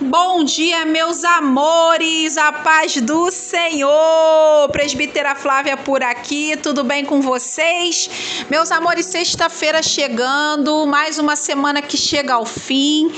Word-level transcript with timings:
Bom 0.00 0.44
dia, 0.44 0.84
meus 0.84 1.24
amores, 1.24 2.38
a 2.38 2.52
paz 2.52 3.02
do 3.02 3.32
Senhor. 3.32 4.68
Presbítera 4.70 5.34
Flávia 5.34 5.76
por 5.76 6.04
aqui, 6.04 6.56
tudo 6.56 6.84
bem 6.84 7.04
com 7.04 7.20
vocês? 7.20 8.08
Meus 8.48 8.70
amores, 8.70 9.06
sexta-feira 9.06 9.82
chegando, 9.82 10.86
mais 10.86 11.18
uma 11.18 11.34
semana 11.34 11.82
que 11.82 11.96
chega 11.96 12.34
ao 12.34 12.46
fim. 12.46 13.10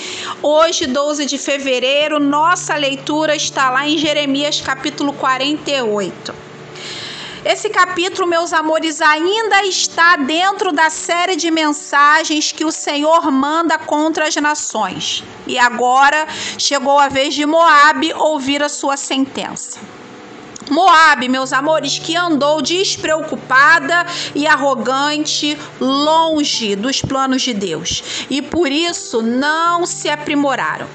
Hoje, 0.42 0.86
12 0.86 1.26
de 1.26 1.36
fevereiro, 1.36 2.18
nossa 2.18 2.74
leitura 2.76 3.36
está 3.36 3.68
lá 3.68 3.86
em 3.86 3.98
Jeremias 3.98 4.62
capítulo 4.62 5.12
48. 5.12 6.49
Esse 7.44 7.70
capítulo, 7.70 8.28
meus 8.28 8.52
amores, 8.52 9.00
ainda 9.00 9.64
está 9.64 10.16
dentro 10.16 10.72
da 10.72 10.90
série 10.90 11.36
de 11.36 11.50
mensagens 11.50 12.52
que 12.52 12.66
o 12.66 12.70
Senhor 12.70 13.30
manda 13.30 13.78
contra 13.78 14.28
as 14.28 14.36
nações. 14.36 15.24
E 15.46 15.58
agora 15.58 16.26
chegou 16.58 16.98
a 16.98 17.08
vez 17.08 17.34
de 17.34 17.46
Moabe 17.46 18.12
ouvir 18.12 18.62
a 18.62 18.68
sua 18.68 18.96
sentença. 18.96 19.80
Moabe, 20.68 21.28
meus 21.28 21.52
amores, 21.52 21.98
que 21.98 22.16
andou 22.16 22.60
despreocupada 22.60 24.06
e 24.34 24.46
arrogante, 24.46 25.56
longe 25.80 26.76
dos 26.76 27.00
planos 27.00 27.42
de 27.42 27.54
Deus, 27.54 28.26
e 28.28 28.42
por 28.42 28.70
isso 28.70 29.22
não 29.22 29.86
se 29.86 30.08
aprimoraram. 30.08 30.86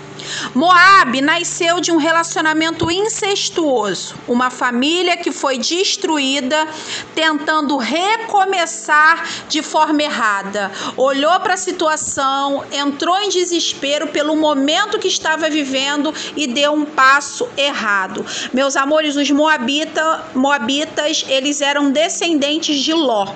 Moabe 0.54 1.22
nasceu 1.22 1.80
de 1.80 1.92
um 1.92 1.98
relacionamento 1.98 2.90
incestuoso, 2.90 4.16
uma 4.28 4.50
família 4.50 5.18
que 5.18 5.32
foi 5.32 5.58
destruída 5.58 6.68
tentando 7.14 7.78
recomeçar 7.78 9.28
de 9.48 9.62
forma 9.62 10.04
errada. 10.04 10.72
Olhou 10.98 11.40
para 11.40 11.54
a 11.54 11.58
situação, 11.58 12.64
entrou 12.72 13.18
em 13.18 13.30
desespero 13.30 14.08
pelo 14.08 14.36
momento 14.36 15.00
que 15.00 15.08
estava 15.08 15.50
vivendo 15.50 16.14
e 16.36 16.48
deu 16.48 16.74
um 16.74 16.86
passo 16.86 17.48
errado. 17.58 18.26
Meus 18.54 18.76
amores, 18.76 19.16
os 19.16 19.30
moabita, 19.58 20.26
moabitas, 20.36 21.26
eles 21.30 21.62
eram 21.62 21.90
descendentes 21.90 22.82
de 22.82 22.94
Ló. 22.94 23.28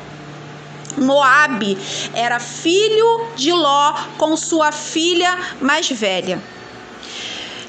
Moabe 0.97 1.77
era 2.13 2.39
filho 2.39 3.27
de 3.37 3.53
Ló 3.53 3.93
com 4.17 4.35
sua 4.35 4.71
filha 4.71 5.39
mais 5.61 5.89
velha. 5.89 6.41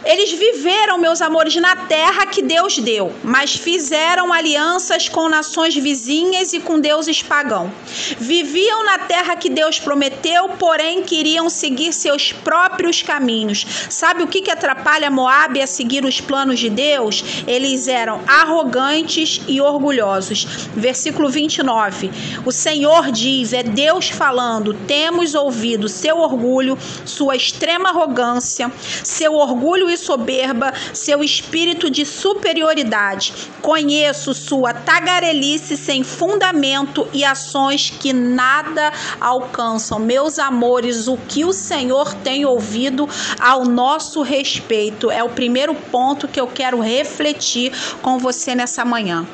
Eles 0.05 0.33
viveram, 0.33 0.97
meus 0.97 1.21
amores, 1.21 1.55
na 1.57 1.77
terra 1.77 2.25
que 2.27 2.41
Deus 2.41 2.79
deu, 2.79 3.13
mas 3.23 3.55
fizeram 3.55 4.33
alianças 4.33 5.09
com 5.09 5.29
nações 5.29 5.75
vizinhas 5.75 6.55
e 6.55 6.61
com 6.61 6.81
deuses 6.81 7.23
pagãos. 7.23 7.71
Viviam 8.19 8.83
na 8.83 8.99
terra 8.99 9.37
que 9.37 9.51
Deus 9.51 9.79
prometeu, 9.79 10.49
porém 10.59 11.03
queriam 11.03 11.51
seguir 11.51 11.93
seus 11.93 12.33
próprios 12.33 13.03
caminhos. 13.03 13.67
Sabe 13.91 14.23
o 14.23 14.27
que, 14.27 14.41
que 14.41 14.51
atrapalha 14.51 15.11
Moab 15.11 15.61
a 15.61 15.67
seguir 15.67 16.05
os 16.05 16.19
planos 16.19 16.59
de 16.59 16.71
Deus? 16.71 17.23
Eles 17.47 17.87
eram 17.87 18.23
arrogantes 18.27 19.43
e 19.47 19.61
orgulhosos. 19.61 20.45
Versículo 20.75 21.29
29. 21.29 22.11
O 22.47 22.53
Senhor 22.53 23.13
diz: 23.13 23.53
é 23.53 23.63
Deus 23.63 24.09
falando, 24.09 24.73
temos 24.73 25.35
ouvido 25.35 25.89
seu 25.89 26.19
orgulho, 26.19 26.79
sua 27.05 27.37
extrema 27.37 27.91
arrogância, 27.91 28.73
seu 29.05 29.35
orgulho 29.35 29.90
e 29.91 29.97
soberba, 29.97 30.73
seu 30.93 31.23
espírito 31.23 31.91
de 31.91 32.05
superioridade. 32.05 33.33
Conheço 33.61 34.35
sua 34.35 34.73
tagarelice 34.73 35.77
sem 35.77 36.03
fundamento 36.03 37.07
e 37.13 37.25
ações 37.25 37.91
que 37.91 38.13
nada 38.13 38.93
alcançam. 39.21 39.99
Meus 39.99 40.39
amores, 40.39 41.09
o 41.09 41.17
que 41.17 41.45
o 41.45 41.53
Senhor 41.53 42.15
tem 42.15 42.45
ouvido 42.45 43.09
ao 43.39 43.65
nosso 43.65 44.23
respeito 44.23 45.11
é 45.11 45.23
o 45.23 45.29
primeiro 45.29 45.75
ponto 45.75 46.29
que 46.29 46.41
eu 46.41 46.47
quero 46.47 46.81
refletir 46.81 47.73
com 48.03 48.19
você 48.19 48.55
nessa 48.55 48.85
manhã. 48.85 49.27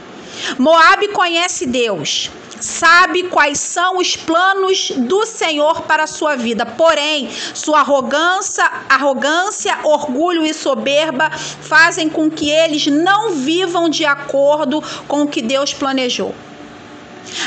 Moabe 0.59 1.09
conhece 1.09 1.67
Deus 1.67 2.31
sabe 2.67 3.25
quais 3.25 3.61
são 3.61 3.99
os 3.99 4.17
planos 4.17 4.91
do 4.97 5.25
Senhor 5.25 5.83
para 5.83 6.05
a 6.05 6.07
sua 6.07 6.37
vida. 6.37 6.67
Porém, 6.67 7.31
sua 7.55 7.81
arrogância, 7.81 8.65
arrogância, 8.89 9.79
orgulho 9.85 10.45
e 10.45 10.53
soberba 10.53 11.31
fazem 11.31 12.09
com 12.09 12.31
que 12.31 12.51
eles 12.51 12.87
não 12.87 13.31
vivam 13.31 13.89
de 13.89 14.05
acordo 14.05 14.83
com 15.07 15.23
o 15.23 15.29
que 15.29 15.41
Deus 15.41 15.73
planejou. 15.73 16.35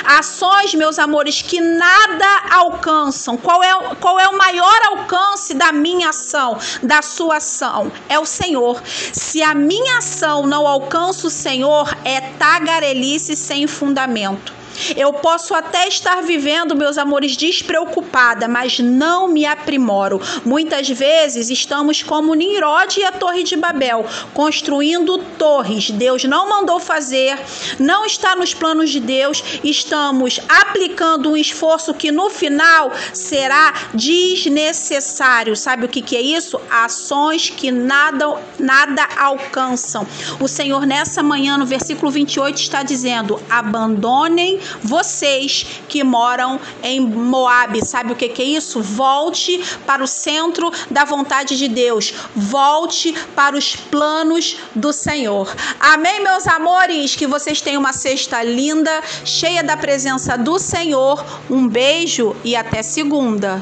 Ações, 0.06 0.74
meus 0.74 1.00
amores, 1.00 1.42
que 1.42 1.60
nada 1.60 2.26
alcançam. 2.52 3.38
Qual 3.38 3.64
é, 3.64 3.96
qual 4.00 4.20
é 4.20 4.28
o 4.28 4.38
maior 4.38 4.82
alcance 4.88 5.54
da 5.54 5.72
minha 5.72 6.10
ação, 6.10 6.58
da 6.84 7.02
sua 7.02 7.38
ação? 7.38 7.92
É 8.08 8.20
o 8.20 8.26
Senhor. 8.26 8.82
Se 8.86 9.42
a 9.42 9.56
minha 9.56 9.98
ação 9.98 10.46
não 10.46 10.68
alcança 10.68 11.28
o 11.28 11.30
Senhor, 11.30 11.96
é 12.04 12.22
tagarelice 12.22 13.36
sem 13.36 13.68
fundamento. 13.68 14.59
Eu 14.96 15.14
posso 15.14 15.54
até 15.54 15.88
estar 15.88 16.22
vivendo, 16.22 16.76
meus 16.76 16.98
amores, 16.98 17.36
despreocupada, 17.36 18.48
mas 18.48 18.80
não 18.80 19.28
me 19.28 19.46
aprimoro. 19.46 20.22
Muitas 20.46 20.90
vezes 20.90 21.50
estamos 21.50 22.04
como 22.04 22.34
Nimrod 22.34 22.98
e 22.98 23.04
a 23.04 23.12
Torre 23.12 23.44
de 23.44 23.56
Babel, 23.56 24.06
construindo 24.34 25.18
torres. 25.38 25.90
Deus 25.92 26.24
não 26.24 26.50
mandou 26.50 26.80
fazer, 26.80 27.38
não 27.80 28.06
está 28.06 28.36
nos 28.36 28.54
planos 28.54 28.90
de 28.90 29.00
Deus. 29.00 29.44
Estamos 29.64 30.40
aplicando 30.48 31.32
um 31.32 31.38
esforço 31.38 31.94
que 31.94 32.12
no 32.12 32.30
final 32.30 32.92
será 33.14 33.74
desnecessário. 33.94 35.56
Sabe 35.56 35.86
o 35.86 35.90
que, 35.90 36.02
que 36.02 36.16
é 36.16 36.22
isso? 36.22 36.60
Ações 36.70 37.50
que 37.50 37.72
nada, 37.72 38.42
nada 38.58 39.08
alcançam. 39.18 40.06
O 40.40 40.48
Senhor, 40.48 40.86
nessa 40.86 41.22
manhã, 41.22 41.58
no 41.58 41.66
versículo 41.66 42.12
28, 42.12 42.58
está 42.58 42.84
dizendo: 42.84 43.40
abandonem 43.50 44.60
vocês 44.82 45.66
que 45.88 46.04
moram 46.04 46.60
em 46.84 47.00
Moab, 47.00 47.84
sabe 47.86 48.14
o 48.14 48.16
que, 48.16 48.30
que 48.30 48.42
é 48.42 48.46
isso? 48.46 48.82
Volte 48.82 49.64
para 49.86 50.04
o 50.04 50.08
centro 50.08 50.72
da 50.90 51.06
vontade 51.06 51.58
de 51.58 51.68
Deus. 51.68 52.14
Volte 52.36 53.14
para 53.36 53.56
os 53.56 53.76
planos 53.76 54.58
do 54.76 54.92
Senhor. 54.92 55.54
Amém, 55.80 56.22
meus 56.22 56.48
amores? 56.48 57.16
Que 57.16 57.28
vocês 57.28 57.62
tenham 57.62 57.80
uma 57.80 57.94
sexta 57.94 58.44
linda, 58.44 59.02
cheia 59.26 59.64
da 59.64 59.78
presença 59.78 60.38
do 60.38 60.60
Senhor. 60.60 61.24
Um 61.50 61.68
beijo 61.68 62.36
e 62.44 62.56
até 62.56 62.82
segunda. 62.82 63.62